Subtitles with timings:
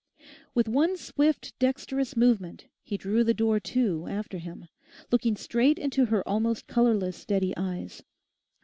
[0.55, 4.67] With one swift dexterous movement he drew the door to after him,
[5.11, 8.01] looking straight into her almost colourless steady eyes.